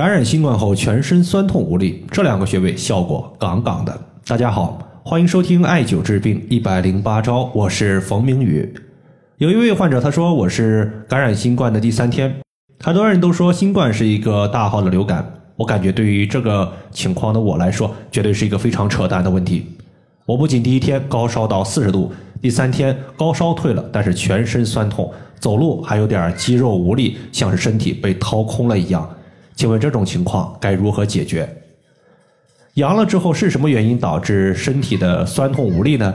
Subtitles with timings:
[0.00, 3.94] 感染新冠后全身酸痛无力，这两个穴位效果杠杠的。
[4.26, 8.66] 大家好，欢迎收听艾灸治病一百零八招，我是冯明宇。
[9.36, 12.34] 有一位患者他说我是感染新冠的第三天，
[12.82, 19.66] 很多人都说新冠是一个大号的流感，我感觉对于这个情况的我来说，绝对是一个非常扯淡的问题。
[20.24, 22.10] 我不仅第一天高烧到四十度，
[22.40, 29.06] 第三天高烧退了，但是全身酸痛，走路还有点肌肉无力，像是身体被掏空了一样。
[29.60, 31.46] 请问这种情况该如何解决？
[32.76, 36.14] 阳了之后是什么原因导致身体的酸痛无力呢？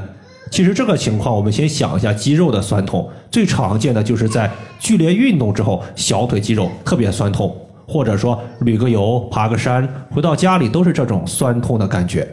[0.50, 7.56] 其实这个情况，我们先想一下肌肉的酸痛，最常见的就是在剧烈运动之后，小腿肌肉特别酸痛，
[7.88, 12.28] 或者说旅个游、爬个山，回到家里都是这种酸痛的感觉。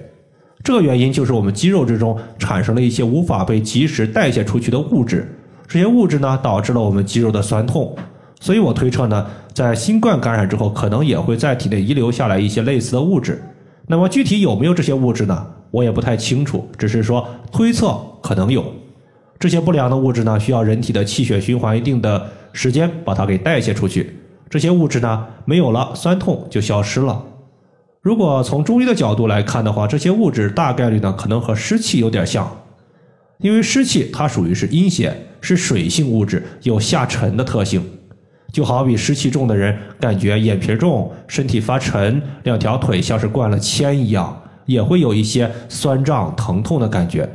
[0.65, 5.31] 这个原因就是我们肌肉之中产生了一些无法被及时代谢出去的物质，
[5.69, 7.95] 这些物质呢导致了我们肌肉的酸痛。
[8.43, 9.25] 所以我推测呢，
[9.55, 13.41] 在新冠感染之后，可能也会在体内遗留下来一些类似的物质。
[13.87, 15.47] 那么具体有没有这些物质呢？
[15.71, 18.65] 我也不太清楚，只是说推测可能有。
[19.39, 24.19] 这些不良的物质呢，需要人体的气血循环一定的时间把它给代谢出去。
[24.51, 27.25] 这些物质呢没有了，酸痛就消失了。
[28.01, 32.51] 如果从中医的角度来看的话，这些物质大概率呢可能和湿气有点像，
[33.39, 37.81] 因为湿气它属于是阴邪，是水性物质，有下沉的特性。
[38.53, 47.27] 就好比湿气重的人，感觉眼皮重、身体发沉、两条腿像是灌了铅一样，也会有一些酸胀、疼痛的感觉。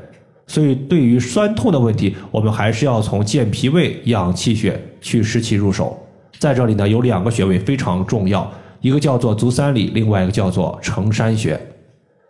[0.46, 5.98] 所以，对于酸痛的问题，我们还是要从健脾胃、养气血、去湿气入手。
[6.38, 8.50] 在这里呢，有两个穴位非常重要，
[8.82, 11.60] 一个叫做足三里，另外一个叫做承山穴。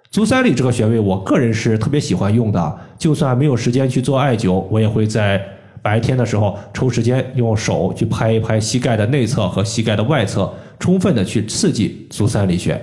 [0.09, 5.45] 足三里这个穴位，我个人是特别喜欢用的，就算没有时间去做艾灸，我也会在。
[5.81, 12.81] 白天的时候，抽时间用手去拍一拍膝盖的内侧和膝盖的外侧，充分的去刺激足三里穴。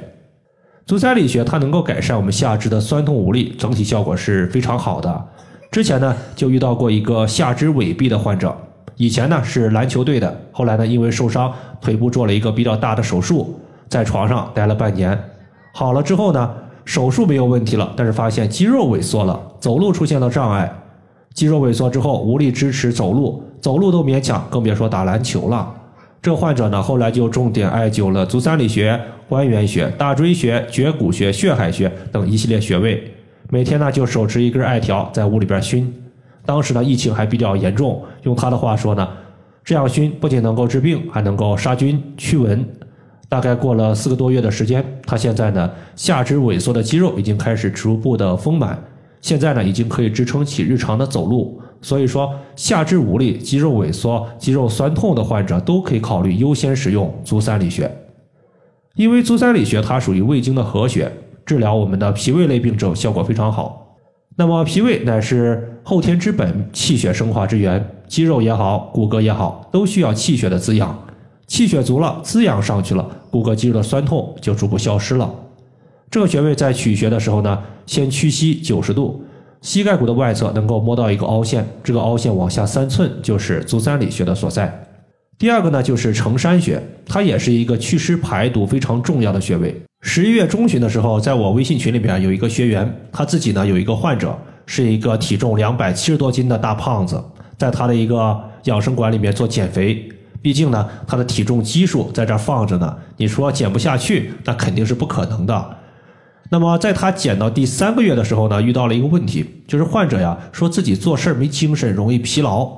[0.86, 5.28] 足三里穴它能够改善我们下肢的酸痛无力，整体效果是非常好的。
[5.70, 8.54] 之前呢就遇到过一个下肢痿痹的患者，
[8.96, 13.58] 以前呢是篮球队的，后来呢因为受伤腿部做了一个比较大的手术，
[13.88, 15.18] 在床上待了半年。
[15.72, 16.54] 好了之后呢，
[16.84, 20.72] 手术没有问题了，但是发现肌肉萎缩了，走路出现了障碍。
[21.34, 25.74] 肌肉萎缩之后无力支持走路，走路都勉强，更别说打篮球了。
[26.22, 33.12] 这患者呢，后来就重点艾灸了足三里穴、关元穴、大椎穴、绝骨穴、血海穴等一系列穴位，
[33.50, 35.92] 每天呢就手持一根艾条在屋里边熏。
[36.46, 39.06] 当时呢疫情还比较严重，用他的话说呢，
[39.64, 42.64] 这样熏不仅能够治病，还能够杀菌驱蚊。
[43.28, 48.78] 大概过了四个多月的时间，他现在呢下肢萎缩的肌肉已经开始逐步的丰满。
[49.24, 57.90] 现在呢，已经可以支撑起日常的走路，所以说下肢无力、肌肉萎缩、肌肉酸痛的患者都可以考虑优先使用足三里穴。
[58.96, 61.10] 因为足三里穴它属于胃经的合穴，
[61.46, 63.96] 治疗我们的脾胃类病症效果非常好。
[64.36, 71.02] 那么脾胃乃是后天之本，气血生化之源，肌肉也好，骨骼也好，都需要气血的滋养。
[71.46, 75.34] 气血足了，滋养上去了，骨骼肌肉的酸痛就逐步消失了。
[76.10, 79.24] 这个穴位在取穴的时候呢，先屈膝九十度，
[79.60, 84.86] 膝盖骨的外侧能够摸到一个凹陷，这个凹陷往下三寸就是足三里穴的所在。
[85.36, 89.74] 第二个呢就是承山穴，它也是一个祛湿排毒非常重要的穴位。
[90.02, 97.20] 十一月中旬的时候，在我微信群里边有一个学员，他自己呢有一个患者，是一个体重两百七十多斤的大胖子，
[97.58, 100.08] 在他的一个养生馆里面做减肥。
[100.40, 105.76] 毕竟呢，他的体重基数在这放着呢，你说减不下去，那肯定是不可能的。
[106.50, 112.70] 那么，在他减到第三个月的时候呢，遇到了一个问题，就是患者呀说自己做事没精神，容易疲劳。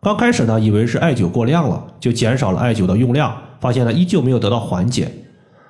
[0.00, 5.12] 刚开始呢，以为是艾灸过量了，就减少了艾灸的用量，发现呢依旧没有得到缓解。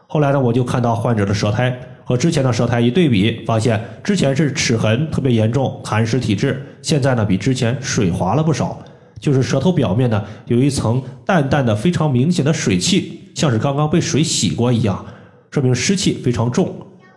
[0.07, 8.81] 后来呢，我就看到患者的舌苔和之前的舌苔一对比，发现之前是齿痕特别严重、痰湿体质，现在呢比之前水滑了不少，
[9.19, 15.05] 就是舌头表面呢有一层淡淡的、非常明显的水汽，像是刚刚被水洗过一样，
[15.51, 16.73] 说明湿气非常重。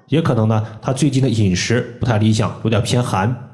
[0.08, 3.52] 也可能呢，他最近的饮食不太理想，有点偏寒。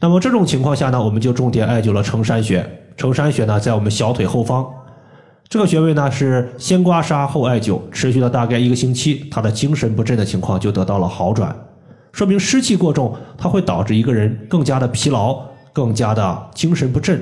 [0.00, 2.64] 那么这种情况下呢，我们就重点艾灸了承山穴。
[2.96, 4.66] 承山穴呢，在我们小腿后方，
[5.48, 11.54] 这个穴位呢是先刮痧后艾灸，持续了大概一个星期，他的精神不振的情况就得到了好转。
[12.12, 15.40] 说明湿气过重，它会导致一个人更加的疲劳，
[15.72, 17.20] 更加的精神不振。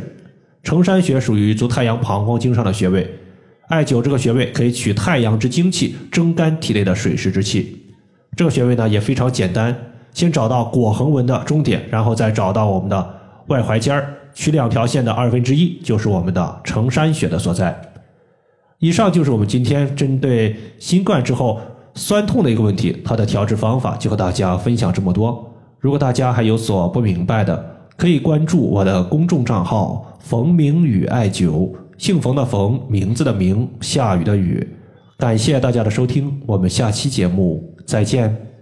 [0.62, 3.08] 承山穴属于足太阳膀胱经上的穴位，
[3.68, 7.85] 艾灸这个穴位可以取太阳之精气，蒸干体内的水湿之气。
[8.36, 9.74] 这个穴位呢也非常简单，
[10.12, 13.14] 先找到腘横纹的中点，然后再找到我们的
[13.46, 17.74] 外踝尖儿，取两条线的二分之一，就是我们的承山穴的所在。
[18.78, 21.58] 以上就是我们今天针对新冠之后
[21.94, 25.42] 酸痛的一个问题，它的调治方法就和大家分享这么多。
[25.80, 27.64] 如果大家还有所不明白的，
[27.96, 34.68] 可以关注我的公众账号“冯明宇艾灸”，姓冯的冯，名字的名，下雨的雨。
[35.16, 38.55] 感谢大家的收听，我们下期节目再见。